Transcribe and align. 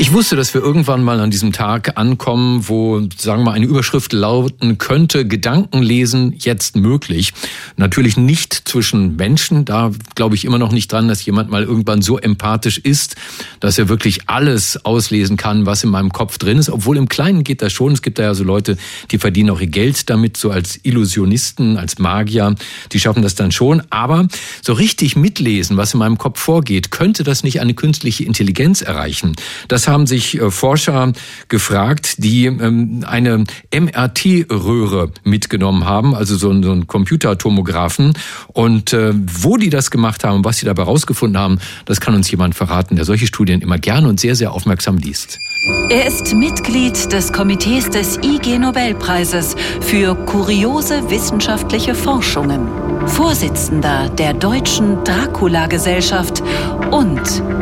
Ich 0.00 0.14
wusste, 0.14 0.34
dass 0.34 0.54
wir 0.54 0.62
irgendwann 0.62 1.04
mal 1.04 1.20
an 1.20 1.30
diesem 1.30 1.52
Tag 1.52 1.98
ankommen, 1.98 2.66
wo, 2.70 3.06
sagen 3.18 3.42
wir 3.42 3.50
mal, 3.50 3.52
eine 3.52 3.66
Überschrift 3.66 4.14
lauten 4.14 4.78
könnte, 4.78 5.28
Gedankenlesen 5.28 6.36
jetzt 6.38 6.74
möglich. 6.74 7.34
Natürlich 7.76 8.16
nicht 8.16 8.54
zwischen 8.66 9.16
Menschen. 9.16 9.66
Da 9.66 9.90
glaube 10.14 10.36
ich 10.36 10.46
immer 10.46 10.58
noch 10.58 10.72
nicht 10.72 10.90
dran, 10.90 11.06
dass 11.06 11.22
jemand 11.26 11.50
mal 11.50 11.64
irgendwann 11.64 12.00
so 12.00 12.16
empathisch 12.16 12.78
ist, 12.78 13.16
dass 13.60 13.78
er 13.78 13.90
wirklich 13.90 14.20
alles 14.26 14.82
auslesen 14.86 15.36
kann, 15.36 15.66
was 15.66 15.84
in 15.84 15.90
meinem 15.90 16.14
Kopf 16.14 16.38
drin 16.38 16.56
ist. 16.56 16.70
Obwohl 16.70 16.96
im 16.96 17.10
Kleinen 17.10 17.44
geht 17.44 17.60
das 17.60 17.74
schon. 17.74 17.92
Es 17.92 18.00
gibt 18.00 18.18
da 18.18 18.22
ja 18.22 18.32
so 18.32 18.42
Leute, 18.42 18.78
die 19.10 19.18
verdienen 19.18 19.50
auch 19.50 19.60
ihr 19.60 19.66
Geld 19.66 20.08
damit, 20.08 20.38
so 20.38 20.50
als 20.50 20.80
Illusionisten, 20.82 21.76
als 21.76 21.98
Magier. 21.98 22.54
Die 22.92 23.00
schaffen 23.00 23.20
das 23.20 23.34
dann 23.34 23.52
schon. 23.52 23.82
Aber 23.90 24.28
so 24.62 24.72
richtig 24.72 25.14
mitlesen, 25.14 25.76
was 25.76 25.92
in 25.92 25.98
meinem 25.98 26.16
Kopf 26.16 26.40
vorgeht, 26.40 26.90
könnte 26.90 27.22
das 27.22 27.42
nicht 27.44 27.60
eine 27.60 27.74
künstliche 27.74 28.24
Intelligenz 28.24 28.80
erreichen. 28.80 29.36
Das 29.68 29.89
haben 29.90 30.06
sich 30.06 30.40
äh, 30.40 30.50
Forscher 30.50 31.12
gefragt, 31.48 32.22
die 32.24 32.46
ähm, 32.46 33.04
eine 33.06 33.44
MRT-Röhre 33.74 35.10
mitgenommen 35.24 35.84
haben, 35.84 36.14
also 36.14 36.36
so 36.36 36.50
einen 36.50 36.86
Computertomographen. 36.86 38.14
Und 38.48 38.92
äh, 38.92 39.12
wo 39.14 39.56
die 39.56 39.70
das 39.70 39.90
gemacht 39.90 40.24
haben, 40.24 40.44
was 40.44 40.58
sie 40.58 40.66
dabei 40.66 40.84
rausgefunden 40.84 41.40
haben, 41.40 41.58
das 41.84 42.00
kann 42.00 42.14
uns 42.14 42.30
jemand 42.30 42.54
verraten, 42.54 42.96
der 42.96 43.04
solche 43.04 43.26
Studien 43.26 43.60
immer 43.60 43.78
gerne 43.78 44.08
und 44.08 44.20
sehr, 44.20 44.34
sehr 44.34 44.52
aufmerksam 44.52 44.96
liest. 44.96 45.38
Er 45.90 46.06
ist 46.06 46.32
Mitglied 46.32 47.12
des 47.12 47.32
Komitees 47.32 47.90
des 47.90 48.18
IG 48.22 48.58
Nobelpreises 48.58 49.56
für 49.80 50.14
kuriose 50.14 51.10
wissenschaftliche 51.10 51.94
Forschungen, 51.94 52.68
Vorsitzender 53.06 54.08
der 54.08 54.32
Deutschen 54.32 55.04
Dracula-Gesellschaft 55.04 56.42
und 56.90 57.20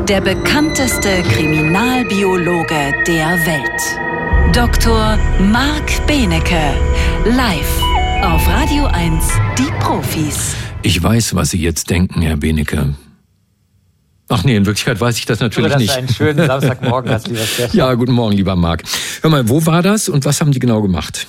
der 0.08 0.20
bekannteste 0.20 1.22
Kriminalbiologe 1.32 2.17
der 2.18 3.46
Welt. 3.46 4.52
Dr. 4.52 5.16
Marc 5.40 6.04
Benecke, 6.08 6.74
live 7.24 7.82
auf 8.22 8.44
Radio 8.48 8.86
1, 8.86 9.24
die 9.56 9.70
Profis. 9.78 10.56
Ich 10.82 11.00
weiß, 11.00 11.36
was 11.36 11.50
Sie 11.50 11.60
jetzt 11.60 11.90
denken, 11.90 12.20
Herr 12.22 12.36
Benecke. 12.36 12.96
Ach 14.28 14.42
nee, 14.42 14.56
in 14.56 14.66
Wirklichkeit 14.66 15.00
weiß 15.00 15.16
ich 15.16 15.26
das 15.26 15.38
natürlich 15.38 15.70
das 15.70 15.80
nicht. 15.80 15.96
Einen 15.96 16.08
schönen 16.08 16.44
Samstagmorgen 16.44 17.08
hast, 17.12 17.28
lieber 17.28 17.46
Stefan. 17.46 17.76
Ja, 17.76 17.94
guten 17.94 18.14
Morgen, 18.14 18.36
lieber 18.36 18.56
Marc. 18.56 18.82
Hör 19.22 19.30
mal, 19.30 19.48
wo 19.48 19.64
war 19.64 19.82
das 19.82 20.08
und 20.08 20.24
was 20.24 20.40
haben 20.40 20.50
die 20.50 20.58
genau 20.58 20.82
gemacht? 20.82 21.28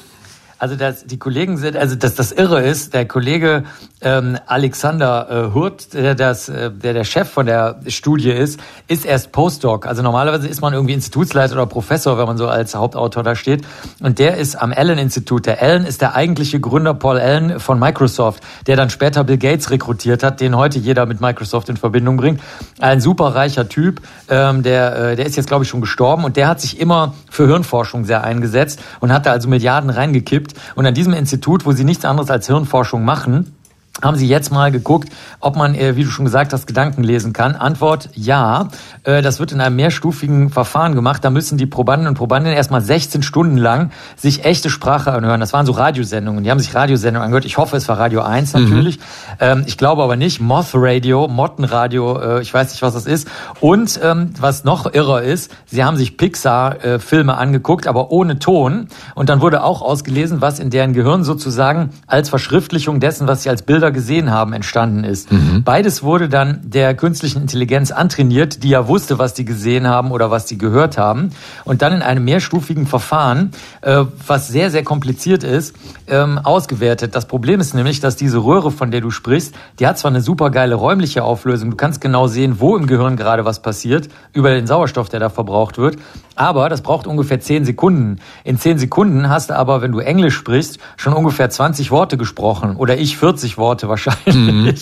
Also 0.59 0.75
das, 0.75 1.05
die 1.05 1.17
Kollegen 1.17 1.55
sind, 1.55 1.77
also 1.77 1.95
dass 1.95 2.15
das 2.15 2.33
Irre 2.33 2.61
ist, 2.61 2.93
der 2.93 3.07
Kollege 3.07 3.63
ähm, 4.01 4.37
Alexander 4.45 5.27
äh, 5.29 5.53
Hurt, 5.53 5.93
der, 5.93 6.15
das, 6.15 6.49
äh, 6.49 6.69
der 6.69 6.93
der 6.93 7.05
Chef 7.05 7.29
von 7.29 7.45
der 7.45 7.79
Studie 7.87 8.31
ist, 8.31 8.59
ist 8.89 9.05
erst 9.05 9.31
Postdoc. 9.31 9.87
Also 9.87 10.03
normalerweise 10.03 10.49
ist 10.49 10.59
man 10.59 10.73
irgendwie 10.73 10.93
Institutsleiter 10.93 11.53
oder 11.53 11.65
Professor, 11.65 12.17
wenn 12.17 12.25
man 12.25 12.37
so 12.37 12.49
als 12.49 12.75
Hauptautor 12.75 13.23
da 13.23 13.35
steht. 13.35 13.65
Und 14.01 14.19
der 14.19 14.35
ist 14.35 14.55
am 14.57 14.73
Allen-Institut. 14.73 15.45
Der 15.45 15.61
Allen 15.61 15.85
ist 15.85 16.01
der 16.01 16.15
eigentliche 16.15 16.59
Gründer 16.59 16.93
Paul 16.93 17.19
Allen 17.19 17.61
von 17.61 17.79
Microsoft, 17.79 18.43
der 18.67 18.75
dann 18.75 18.89
später 18.89 19.23
Bill 19.23 19.37
Gates 19.37 19.71
rekrutiert 19.71 20.23
hat, 20.23 20.41
den 20.41 20.57
heute 20.57 20.77
jeder 20.77 21.05
mit 21.05 21.21
Microsoft 21.21 21.69
in 21.69 21.77
Verbindung 21.77 22.17
bringt. 22.17 22.41
Ein 22.81 22.99
superreicher 22.99 23.69
Typ, 23.69 24.01
ähm, 24.27 24.61
der, 24.63 25.11
äh, 25.11 25.15
der 25.15 25.25
ist 25.25 25.37
jetzt, 25.37 25.47
glaube 25.47 25.63
ich, 25.63 25.69
schon 25.69 25.79
gestorben 25.79 26.25
und 26.25 26.35
der 26.35 26.49
hat 26.49 26.59
sich 26.59 26.81
immer 26.81 27.13
für 27.29 27.47
Hirnforschung 27.47 28.03
sehr 28.03 28.25
eingesetzt 28.25 28.81
und 28.99 29.13
hat 29.13 29.25
da 29.25 29.31
also 29.31 29.47
Milliarden 29.47 29.89
reingekippt 29.89 30.48
gibt. 30.49 30.61
Und 30.75 30.85
an 30.85 30.93
diesem 30.93 31.13
Institut, 31.13 31.65
wo 31.65 31.71
sie 31.71 31.83
nichts 31.83 32.05
anderes 32.05 32.29
als 32.29 32.47
Hirnforschung 32.47 33.05
machen, 33.05 33.55
haben 34.01 34.17
Sie 34.17 34.27
jetzt 34.27 34.51
mal 34.51 34.71
geguckt, 34.71 35.09
ob 35.39 35.55
man, 35.55 35.75
äh, 35.75 35.95
wie 35.95 36.03
du 36.03 36.09
schon 36.09 36.25
gesagt 36.25 36.53
hast, 36.53 36.67
Gedanken 36.67 37.03
lesen 37.03 37.33
kann? 37.33 37.55
Antwort 37.55 38.09
ja. 38.13 38.69
Äh, 39.03 39.21
das 39.21 39.39
wird 39.39 39.51
in 39.51 39.61
einem 39.61 39.75
mehrstufigen 39.75 40.49
Verfahren 40.49 40.95
gemacht. 40.95 41.23
Da 41.23 41.29
müssen 41.29 41.57
die 41.57 41.65
Probanden 41.65 42.07
und 42.07 42.15
Probandinnen 42.15 42.55
erstmal 42.55 42.81
16 42.81 43.23
Stunden 43.23 43.57
lang 43.57 43.91
sich 44.15 44.45
echte 44.45 44.69
Sprache 44.69 45.11
anhören. 45.11 45.39
Das 45.39 45.53
waren 45.53 45.65
so 45.65 45.71
Radiosendungen. 45.73 46.43
Die 46.43 46.51
haben 46.51 46.59
sich 46.59 46.73
Radiosendungen 46.73 47.25
angehört. 47.25 47.45
Ich 47.45 47.57
hoffe, 47.57 47.77
es 47.77 47.87
war 47.87 47.99
Radio 47.99 48.21
1 48.21 48.53
mhm. 48.53 48.63
natürlich. 48.63 48.99
Mhm. 49.41 49.63
Ich 49.65 49.77
glaube 49.77 50.03
aber 50.03 50.15
nicht. 50.15 50.41
Moth 50.41 50.69
Radio, 50.73 51.27
Mottenradio, 51.27 52.19
äh, 52.19 52.41
ich 52.41 52.53
weiß 52.53 52.71
nicht, 52.71 52.81
was 52.81 52.93
das 52.93 53.05
ist. 53.05 53.27
Und 53.59 53.99
ähm, 54.03 54.31
was 54.39 54.63
noch 54.63 54.93
irrer 54.93 55.21
ist, 55.21 55.51
sie 55.65 55.83
haben 55.83 55.97
sich 55.97 56.17
Pixar-Filme 56.17 57.37
angeguckt, 57.37 57.87
aber 57.87 58.11
ohne 58.11 58.39
Ton. 58.39 58.87
Und 59.15 59.29
dann 59.29 59.41
wurde 59.41 59.63
auch 59.63 59.81
ausgelesen, 59.81 60.41
was 60.41 60.59
in 60.59 60.69
deren 60.69 60.93
Gehirn 60.93 61.23
sozusagen 61.23 61.89
als 62.07 62.29
Verschriftlichung 62.29 62.99
dessen, 62.99 63.27
was 63.27 63.43
sie 63.43 63.49
als 63.49 63.61
Bilder 63.61 63.88
Bilder 63.89 63.91
gesehen 63.91 64.31
haben, 64.31 64.53
entstanden 64.53 65.03
ist. 65.03 65.31
Mhm. 65.31 65.63
Beides 65.63 66.03
wurde 66.03 66.29
dann 66.29 66.61
der 66.63 66.95
künstlichen 66.95 67.41
Intelligenz 67.41 67.91
antrainiert, 67.91 68.63
die 68.63 68.69
ja 68.69 68.87
wusste, 68.87 69.19
was 69.19 69.33
die 69.33 69.45
gesehen 69.45 69.87
haben 69.87 70.11
oder 70.11 70.31
was 70.31 70.45
die 70.45 70.57
gehört 70.57 70.97
haben. 70.97 71.31
Und 71.65 71.81
dann 71.81 71.93
in 71.93 72.01
einem 72.01 72.23
mehrstufigen 72.23 72.87
Verfahren, 72.87 73.51
äh, 73.81 74.05
was 74.25 74.47
sehr, 74.47 74.71
sehr 74.71 74.83
kompliziert 74.83 75.43
ist, 75.43 75.75
ähm, 76.07 76.37
ausgewertet. 76.37 77.15
Das 77.15 77.25
Problem 77.25 77.59
ist 77.59 77.73
nämlich, 77.73 77.99
dass 77.99 78.15
diese 78.15 78.39
Röhre, 78.39 78.71
von 78.71 78.91
der 78.91 79.01
du 79.01 79.11
sprichst, 79.11 79.53
die 79.79 79.87
hat 79.87 79.97
zwar 79.97 80.11
eine 80.11 80.21
super 80.21 80.49
geile 80.49 80.75
räumliche 80.75 81.23
Auflösung, 81.23 81.71
du 81.71 81.77
kannst 81.77 82.01
genau 82.01 82.27
sehen, 82.27 82.59
wo 82.59 82.77
im 82.77 82.87
Gehirn 82.87 83.15
gerade 83.15 83.45
was 83.45 83.61
passiert, 83.61 84.09
über 84.33 84.51
den 84.51 84.67
Sauerstoff, 84.67 85.09
der 85.09 85.19
da 85.19 85.29
verbraucht 85.29 85.77
wird, 85.77 85.97
aber 86.35 86.69
das 86.69 86.81
braucht 86.81 87.05
ungefähr 87.05 87.41
zehn 87.41 87.65
Sekunden. 87.65 88.19
In 88.43 88.57
zehn 88.57 88.79
Sekunden 88.79 89.29
hast 89.29 89.49
du 89.49 89.57
aber, 89.57 89.81
wenn 89.81 89.91
du 89.91 89.99
Englisch 89.99 90.35
sprichst, 90.35 90.79
schon 90.95 91.13
ungefähr 91.13 91.49
20 91.49 91.91
Worte 91.91 92.17
gesprochen 92.17 92.77
oder 92.77 92.97
ich 92.97 93.17
40 93.17 93.57
Worte 93.57 93.68
wahrscheinlich. 93.87 94.35
Mhm. 94.35 94.73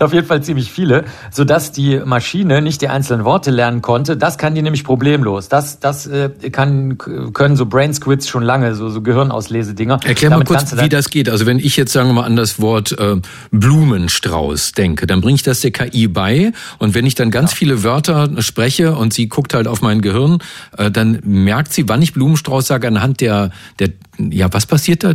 Auf 0.00 0.12
jeden 0.12 0.26
Fall 0.26 0.42
ziemlich 0.42 0.70
viele, 0.72 1.04
sodass 1.30 1.72
die 1.72 2.00
Maschine 2.04 2.60
nicht 2.60 2.82
die 2.82 2.88
einzelnen 2.88 3.24
Worte 3.24 3.50
lernen 3.50 3.80
konnte. 3.80 4.16
Das 4.16 4.36
kann 4.36 4.54
die 4.54 4.62
nämlich 4.62 4.84
problemlos. 4.84 5.48
Das, 5.48 5.78
das 5.78 6.06
äh, 6.06 6.30
kann, 6.50 6.98
können 6.98 7.56
so 7.56 7.66
Brain 7.66 7.94
Squids 7.94 8.28
schon 8.28 8.42
lange, 8.42 8.74
so, 8.74 8.88
so 8.88 9.00
Gehirnauslesedinger. 9.00 10.00
Erklär 10.04 10.30
mal 10.30 10.44
kurz, 10.44 10.76
wie 10.76 10.88
das 10.88 11.10
geht. 11.10 11.28
Also 11.28 11.46
wenn 11.46 11.58
ich 11.58 11.76
jetzt, 11.76 11.92
sagen 11.92 12.08
wir 12.08 12.14
mal, 12.14 12.24
an 12.24 12.36
das 12.36 12.60
Wort 12.60 12.92
äh, 12.98 13.16
Blumenstrauß 13.52 14.72
denke, 14.72 15.06
dann 15.06 15.20
bringe 15.20 15.36
ich 15.36 15.42
das 15.44 15.60
der 15.60 15.70
KI 15.70 16.08
bei 16.08 16.52
und 16.78 16.94
wenn 16.94 17.06
ich 17.06 17.14
dann 17.14 17.30
ganz 17.30 17.52
ja. 17.52 17.56
viele 17.56 17.84
Wörter 17.84 18.30
spreche 18.42 18.96
und 18.96 19.14
sie 19.14 19.28
guckt 19.28 19.54
halt 19.54 19.68
auf 19.68 19.80
mein 19.80 20.00
Gehirn, 20.00 20.38
äh, 20.76 20.90
dann 20.90 21.04
dann 21.04 21.20
merkt 21.24 21.72
sie, 21.72 21.88
wann 21.88 22.02
ich 22.02 22.12
Blumenstrauß 22.12 22.66
sage, 22.66 22.88
anhand 22.88 23.20
der, 23.20 23.50
der, 23.78 23.90
ja, 24.18 24.52
was 24.52 24.66
passiert 24.66 25.04
da? 25.04 25.14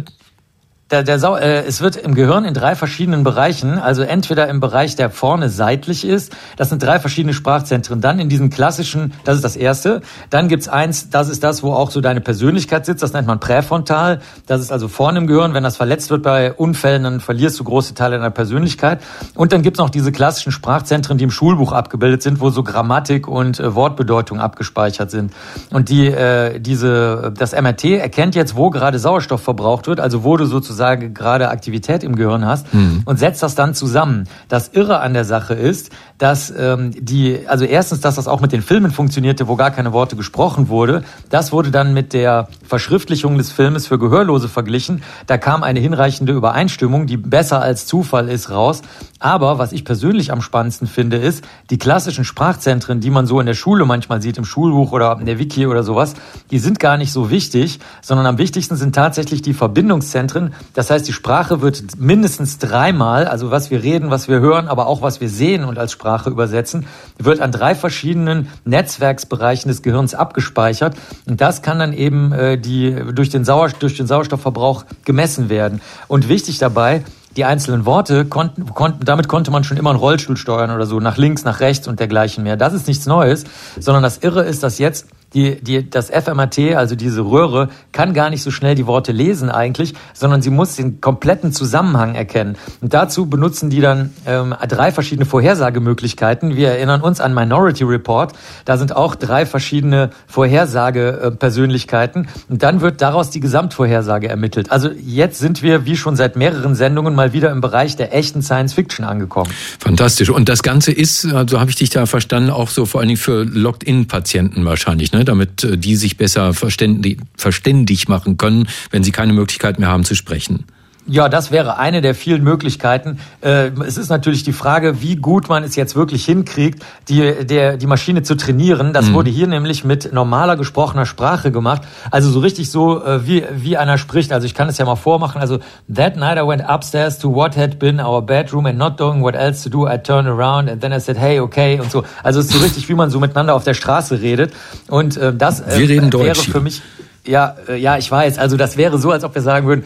Der, 0.91 1.03
der 1.03 1.19
Sau, 1.19 1.35
äh, 1.35 1.63
es 1.65 1.81
wird 1.81 1.95
im 1.95 2.15
Gehirn 2.15 2.45
in 2.45 2.53
drei 2.53 2.75
verschiedenen 2.75 3.23
Bereichen, 3.23 3.77
also 3.77 4.01
entweder 4.01 4.47
im 4.47 4.59
Bereich, 4.59 4.95
der 4.95 5.11
vorne 5.11 5.49
seitlich 5.49 6.03
ist, 6.03 6.35
das 6.57 6.69
sind 6.69 6.81
drei 6.81 6.99
verschiedene 6.99 7.33
Sprachzentren, 7.33 8.01
dann 8.01 8.19
in 8.19 8.27
diesem 8.27 8.49
klassischen, 8.49 9.13
das 9.23 9.35
ist 9.35 9.43
das 9.43 9.55
erste, 9.55 10.01
dann 10.31 10.47
gibt's 10.47 10.67
eins, 10.67 11.11
das 11.11 11.29
ist 11.29 11.43
das, 11.43 11.61
wo 11.61 11.73
auch 11.73 11.91
so 11.91 12.01
deine 12.01 12.21
Persönlichkeit 12.21 12.87
sitzt, 12.87 13.03
das 13.03 13.13
nennt 13.13 13.27
man 13.27 13.39
präfrontal, 13.39 14.21
das 14.47 14.61
ist 14.61 14.71
also 14.71 14.87
vorne 14.87 15.19
im 15.19 15.27
Gehirn, 15.27 15.53
wenn 15.53 15.63
das 15.63 15.77
verletzt 15.77 16.09
wird 16.09 16.23
bei 16.23 16.53
Unfällen, 16.53 17.03
dann 17.03 17.19
verlierst 17.19 17.59
du 17.59 17.63
große 17.63 17.93
Teile 17.93 18.17
deiner 18.17 18.31
Persönlichkeit. 18.31 19.01
Und 19.35 19.53
dann 19.53 19.61
gibt's 19.61 19.79
noch 19.79 19.91
diese 19.91 20.11
klassischen 20.11 20.51
Sprachzentren, 20.51 21.17
die 21.19 21.23
im 21.23 21.31
Schulbuch 21.31 21.71
abgebildet 21.71 22.23
sind, 22.23 22.39
wo 22.39 22.49
so 22.49 22.63
Grammatik 22.63 23.27
und 23.27 23.59
äh, 23.59 23.75
Wortbedeutung 23.75 24.39
abgespeichert 24.39 25.11
sind. 25.11 25.33
Und 25.69 25.89
die, 25.89 26.07
äh, 26.07 26.59
diese, 26.59 27.31
das 27.37 27.53
MRT 27.53 27.85
erkennt 27.85 28.33
jetzt, 28.33 28.55
wo 28.55 28.71
gerade 28.71 28.97
Sauerstoff 28.97 29.41
verbraucht 29.41 29.87
wird, 29.87 29.99
also 29.99 30.23
wo 30.23 30.35
du 30.35 30.45
sozusagen 30.45 30.78
sozusagen 30.79 31.13
gerade 31.13 31.49
Aktivität 31.49 32.03
im 32.05 32.15
Gehirn 32.15 32.45
hast 32.45 32.73
mhm. 32.73 33.01
und 33.03 33.19
setzt 33.19 33.43
das 33.43 33.53
dann 33.53 33.73
zusammen. 33.73 34.29
Das 34.47 34.69
Irre 34.69 35.01
an 35.01 35.13
der 35.13 35.25
Sache 35.25 35.53
ist, 35.53 35.91
dass 36.17 36.53
ähm, 36.57 36.91
die, 36.97 37.39
also 37.47 37.65
erstens, 37.65 37.99
dass 37.99 38.15
das 38.15 38.29
auch 38.29 38.39
mit 38.39 38.53
den 38.53 38.61
Filmen 38.61 38.91
funktionierte, 38.91 39.49
wo 39.49 39.57
gar 39.57 39.71
keine 39.71 39.91
Worte 39.91 40.15
gesprochen 40.15 40.69
wurde. 40.69 41.03
Das 41.29 41.51
wurde 41.51 41.69
dann 41.71 41.93
mit 41.93 42.13
der 42.13 42.47
Verschriftlichung 42.65 43.37
des 43.37 43.51
Filmes 43.51 43.87
für 43.87 43.99
Gehörlose 43.99 44.47
verglichen. 44.47 45.03
Da 45.27 45.37
kam 45.37 45.63
eine 45.63 45.81
hinreichende 45.81 46.31
Übereinstimmung, 46.31 47.07
die 47.07 47.17
besser 47.17 47.61
als 47.61 47.85
Zufall 47.85 48.29
ist, 48.29 48.49
raus. 48.49 48.81
Aber 49.19 49.57
was 49.57 49.73
ich 49.73 49.83
persönlich 49.83 50.31
am 50.31 50.41
spannendsten 50.41 50.87
finde, 50.87 51.17
ist, 51.17 51.43
die 51.69 51.77
klassischen 51.77 52.23
Sprachzentren, 52.23 53.01
die 53.01 53.09
man 53.09 53.25
so 53.25 53.41
in 53.41 53.45
der 53.45 53.53
Schule 53.53 53.83
manchmal 53.85 54.21
sieht, 54.21 54.37
im 54.37 54.45
Schulbuch 54.45 54.93
oder 54.93 55.17
in 55.19 55.25
der 55.25 55.37
Wiki 55.39 55.67
oder 55.67 55.83
sowas, 55.83 56.13
die 56.51 56.59
sind 56.59 56.79
gar 56.79 56.95
nicht 56.95 57.11
so 57.11 57.29
wichtig, 57.29 57.79
sondern 58.01 58.25
am 58.25 58.37
wichtigsten 58.37 58.77
sind 58.77 58.95
tatsächlich 58.95 59.41
die 59.41 59.53
Verbindungszentren. 59.53 60.53
Das 60.73 60.89
heißt, 60.89 61.05
die 61.05 61.11
Sprache 61.11 61.61
wird 61.61 61.99
mindestens 61.99 62.59
dreimal, 62.59 63.27
also 63.27 63.51
was 63.51 63.69
wir 63.69 63.83
reden, 63.83 64.09
was 64.09 64.29
wir 64.29 64.39
hören, 64.39 64.69
aber 64.69 64.87
auch 64.87 65.01
was 65.01 65.19
wir 65.19 65.29
sehen 65.29 65.65
und 65.65 65.77
als 65.77 65.91
Sprache 65.91 66.29
übersetzen, 66.29 66.85
wird 67.17 67.41
an 67.41 67.51
drei 67.51 67.75
verschiedenen 67.75 68.47
Netzwerksbereichen 68.63 69.67
des 69.67 69.81
Gehirns 69.81 70.15
abgespeichert. 70.15 70.95
Und 71.27 71.41
das 71.41 71.61
kann 71.61 71.77
dann 71.77 71.91
eben 71.91 72.31
äh, 72.31 72.57
die, 72.57 72.95
durch, 73.13 73.29
den 73.29 73.43
durch 73.43 73.97
den 73.97 74.07
Sauerstoffverbrauch 74.07 74.85
gemessen 75.03 75.49
werden. 75.49 75.81
Und 76.07 76.29
wichtig 76.29 76.57
dabei, 76.57 77.03
die 77.39 77.45
einzelnen 77.45 77.85
Worte 77.85 78.25
konnten, 78.25 78.65
konnten, 78.65 79.05
damit 79.05 79.29
konnte 79.29 79.49
man 79.49 79.63
schon 79.63 79.77
immer 79.77 79.91
einen 79.91 79.99
Rollstuhl 79.99 80.35
steuern 80.35 80.71
oder 80.71 80.85
so, 80.85 80.99
nach 80.99 81.15
links, 81.15 81.45
nach 81.45 81.61
rechts 81.61 81.87
und 81.87 81.97
dergleichen 81.97 82.43
mehr. 82.43 82.57
Das 82.57 82.73
ist 82.73 82.85
nichts 82.85 83.05
Neues, 83.05 83.45
sondern 83.79 84.03
das 84.03 84.17
Irre 84.17 84.43
ist, 84.43 84.61
dass 84.61 84.77
jetzt 84.77 85.07
die, 85.33 85.61
die, 85.61 85.89
das 85.89 86.09
FMAT, 86.09 86.59
also 86.75 86.95
diese 86.95 87.21
Röhre, 87.21 87.69
kann 87.91 88.13
gar 88.13 88.29
nicht 88.29 88.41
so 88.41 88.51
schnell 88.51 88.75
die 88.75 88.87
Worte 88.87 89.11
lesen 89.11 89.49
eigentlich, 89.49 89.93
sondern 90.13 90.41
sie 90.41 90.49
muss 90.49 90.75
den 90.75 91.01
kompletten 91.01 91.53
Zusammenhang 91.53 92.15
erkennen. 92.15 92.55
Und 92.81 92.93
dazu 92.93 93.27
benutzen 93.27 93.69
die 93.69 93.81
dann 93.81 94.11
ähm, 94.25 94.55
drei 94.67 94.91
verschiedene 94.91 95.25
Vorhersagemöglichkeiten. 95.25 96.55
Wir 96.55 96.69
erinnern 96.69 97.01
uns 97.01 97.21
an 97.21 97.33
Minority 97.33 97.83
Report. 97.83 98.33
Da 98.65 98.77
sind 98.77 98.95
auch 98.95 99.15
drei 99.15 99.45
verschiedene 99.45 100.09
Vorhersagepersönlichkeiten. 100.27 102.27
Und 102.49 102.63
dann 102.63 102.81
wird 102.81 103.01
daraus 103.01 103.29
die 103.29 103.39
Gesamtvorhersage 103.39 104.27
ermittelt. 104.27 104.71
Also 104.71 104.89
jetzt 104.89 105.39
sind 105.39 105.61
wir, 105.61 105.85
wie 105.85 105.95
schon 105.95 106.15
seit 106.15 106.35
mehreren 106.35 106.75
Sendungen, 106.75 107.15
mal 107.15 107.33
wieder 107.33 107.51
im 107.51 107.61
Bereich 107.61 107.95
der 107.95 108.15
echten 108.15 108.41
Science 108.41 108.73
Fiction 108.73 109.05
angekommen. 109.05 109.51
Fantastisch. 109.79 110.29
Und 110.29 110.49
das 110.49 110.63
Ganze 110.63 110.91
ist, 110.91 111.25
also 111.25 111.59
habe 111.59 111.69
ich 111.69 111.75
dich 111.75 111.89
da 111.89 112.05
verstanden, 112.05 112.49
auch 112.49 112.69
so 112.69 112.85
vor 112.85 113.01
allen 113.01 113.09
Dingen 113.09 113.19
für 113.19 113.43
Locked-In-Patienten 113.43 114.65
wahrscheinlich, 114.65 115.11
ne? 115.11 115.18
Damit 115.25 115.63
äh, 115.63 115.77
die 115.77 115.95
sich 115.95 116.17
besser 116.17 116.53
verständig 116.53 118.07
machen 118.07 118.37
können, 118.37 118.67
wenn 118.91 119.03
sie 119.03 119.11
keine 119.11 119.33
Möglichkeit 119.33 119.79
mehr 119.79 119.89
haben 119.89 120.03
zu 120.03 120.15
sprechen. 120.15 120.65
Ja, 121.11 121.27
das 121.27 121.49
wäre 121.49 121.79
eine 121.79 122.01
der 122.01 122.13
vielen 122.13 122.43
Möglichkeiten. 122.43 123.17
Äh, 123.41 123.71
es 123.83 123.97
ist 123.97 124.09
natürlich 124.09 124.43
die 124.43 124.53
Frage, 124.53 125.01
wie 125.01 125.15
gut 125.15 125.49
man 125.49 125.63
es 125.63 125.75
jetzt 125.75 125.95
wirklich 125.95 126.23
hinkriegt, 126.23 126.85
die, 127.07 127.45
der, 127.45 127.77
die 127.77 127.87
Maschine 127.87 128.21
zu 128.21 128.35
trainieren. 128.35 128.93
Das 128.93 129.07
mhm. 129.07 129.13
wurde 129.15 129.31
hier 129.31 129.47
nämlich 129.47 129.83
mit 129.83 130.13
normaler 130.13 130.55
gesprochener 130.55 131.07
Sprache 131.07 131.51
gemacht. 131.51 131.81
Also 132.11 132.29
so 132.29 132.39
richtig 132.39 132.69
so, 132.69 133.03
äh, 133.03 133.25
wie, 133.25 133.43
wie 133.55 133.75
einer 133.75 133.97
spricht. 133.97 134.31
Also 134.31 134.45
ich 134.45 134.53
kann 134.53 134.69
es 134.69 134.77
ja 134.77 134.85
mal 134.85 134.97
vormachen. 134.97 135.41
Also, 135.41 135.57
that 135.91 136.15
night 136.15 136.37
I 136.37 136.47
went 136.47 136.61
upstairs 136.69 137.17
to 137.17 137.33
what 137.33 137.57
had 137.57 137.79
been 137.79 137.99
our 137.99 138.21
bedroom 138.21 138.67
and 138.67 138.77
not 138.77 138.97
knowing 138.97 139.23
what 139.23 139.33
else 139.33 139.67
to 139.67 139.69
do, 139.71 139.87
I 139.87 139.97
turned 139.97 140.27
around 140.27 140.69
and 140.69 140.79
then 140.79 140.93
I 140.93 140.99
said, 140.99 141.17
hey, 141.17 141.39
okay 141.39 141.79
und 141.79 141.89
so. 141.89 142.03
Also 142.21 142.39
es 142.39 142.47
ist 142.47 142.53
so 142.53 142.59
richtig, 142.59 142.87
wie 142.87 142.93
man 142.93 143.09
so 143.09 143.19
miteinander 143.19 143.55
auf 143.55 143.63
der 143.63 143.73
Straße 143.73 144.21
redet. 144.21 144.53
Und 144.87 145.17
äh, 145.17 145.33
das 145.33 145.61
äh, 145.61 145.87
wäre 145.87 146.07
Deutsch. 146.07 146.51
für 146.51 146.61
mich... 146.61 146.83
Ja, 147.25 147.55
äh, 147.67 147.77
ja, 147.77 147.97
ich 147.97 148.09
weiß. 148.09 148.37
Also 148.37 148.57
das 148.57 148.77
wäre 148.77 148.97
so, 148.99 149.11
als 149.11 149.23
ob 149.23 149.35
wir 149.35 149.41
sagen 149.41 149.67
würden, 149.67 149.83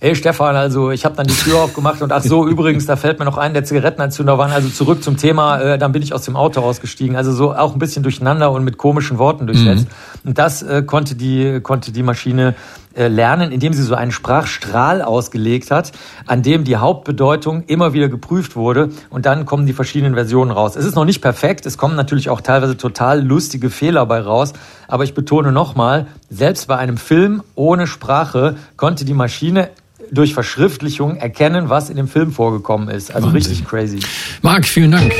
Hey 0.00 0.14
Stefan, 0.14 0.54
also 0.54 0.92
ich 0.92 1.04
habe 1.04 1.16
dann 1.16 1.26
die 1.26 1.34
Tür 1.34 1.58
aufgemacht 1.58 2.02
und 2.02 2.12
ach 2.12 2.22
so, 2.22 2.46
übrigens, 2.48 2.86
da 2.86 2.94
fällt 2.94 3.18
mir 3.18 3.24
noch 3.24 3.36
ein, 3.36 3.52
der 3.52 3.64
Zigarettenanzünder 3.64 4.38
waren. 4.38 4.52
Also 4.52 4.68
zurück 4.68 5.02
zum 5.02 5.16
Thema, 5.16 5.58
äh, 5.58 5.76
dann 5.76 5.90
bin 5.90 6.02
ich 6.02 6.14
aus 6.14 6.22
dem 6.22 6.36
Auto 6.36 6.60
ausgestiegen. 6.60 7.16
Also 7.16 7.32
so 7.32 7.52
auch 7.52 7.72
ein 7.72 7.80
bisschen 7.80 8.04
durcheinander 8.04 8.52
und 8.52 8.62
mit 8.62 8.78
komischen 8.78 9.18
Worten 9.18 9.48
durchsetzt. 9.48 9.88
Mhm. 10.22 10.28
Und 10.28 10.38
das 10.38 10.62
äh, 10.62 10.84
konnte 10.84 11.16
die 11.16 11.60
konnte 11.62 11.90
die 11.90 12.04
Maschine 12.04 12.54
äh, 12.94 13.08
lernen, 13.08 13.50
indem 13.50 13.72
sie 13.72 13.82
so 13.82 13.96
einen 13.96 14.12
Sprachstrahl 14.12 15.02
ausgelegt 15.02 15.72
hat, 15.72 15.90
an 16.26 16.42
dem 16.42 16.62
die 16.62 16.76
Hauptbedeutung 16.76 17.64
immer 17.66 17.92
wieder 17.92 18.08
geprüft 18.08 18.54
wurde 18.54 18.90
und 19.10 19.26
dann 19.26 19.46
kommen 19.46 19.66
die 19.66 19.72
verschiedenen 19.72 20.14
Versionen 20.14 20.52
raus. 20.52 20.76
Es 20.76 20.84
ist 20.84 20.94
noch 20.94 21.06
nicht 21.06 21.20
perfekt, 21.20 21.66
es 21.66 21.76
kommen 21.76 21.96
natürlich 21.96 22.30
auch 22.30 22.40
teilweise 22.40 22.76
total 22.76 23.20
lustige 23.20 23.68
Fehler 23.68 24.06
bei 24.06 24.20
raus, 24.20 24.52
aber 24.86 25.02
ich 25.02 25.14
betone 25.14 25.50
nochmal, 25.50 26.06
selbst 26.30 26.68
bei 26.68 26.76
einem 26.76 26.98
Film 26.98 27.42
ohne 27.56 27.86
Sprache 27.88 28.56
konnte 28.76 29.04
die 29.04 29.14
Maschine 29.14 29.70
durch 30.10 30.34
Verschriftlichung 30.34 31.16
erkennen, 31.16 31.68
was 31.68 31.90
in 31.90 31.96
dem 31.96 32.08
Film 32.08 32.32
vorgekommen 32.32 32.88
ist. 32.88 33.14
Also 33.14 33.28
Wahnsinn. 33.28 33.52
richtig 33.52 33.66
crazy. 33.66 34.00
Marc, 34.42 34.66
vielen 34.66 34.90
Dank. 34.90 35.12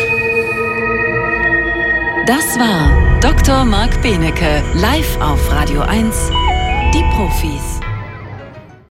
Das 2.26 2.58
war 2.58 3.20
Dr. 3.20 3.64
Marc 3.64 4.02
Benecke, 4.02 4.62
live 4.74 5.20
auf 5.20 5.50
Radio 5.50 5.80
1, 5.80 6.30
die 6.92 7.02
Profis. 7.14 7.87